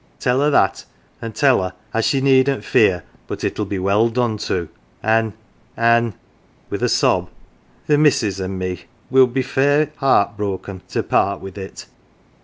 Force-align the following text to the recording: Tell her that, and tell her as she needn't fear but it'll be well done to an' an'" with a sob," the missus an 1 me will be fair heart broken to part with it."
Tell 0.19 0.39
her 0.41 0.49
that, 0.49 0.85
and 1.21 1.35
tell 1.35 1.61
her 1.61 1.73
as 1.93 2.05
she 2.05 2.21
needn't 2.21 2.63
fear 2.65 3.03
but 3.27 3.43
it'll 3.43 3.65
be 3.67 3.77
well 3.77 4.09
done 4.09 4.37
to 4.49 4.67
an' 5.03 5.33
an'" 5.77 6.15
with 6.71 6.81
a 6.81 6.89
sob," 6.89 7.29
the 7.85 7.99
missus 7.99 8.39
an 8.39 8.53
1 8.53 8.57
me 8.57 8.79
will 9.11 9.27
be 9.27 9.43
fair 9.43 9.91
heart 9.97 10.35
broken 10.37 10.81
to 10.87 11.03
part 11.03 11.39
with 11.39 11.55
it." 11.55 11.85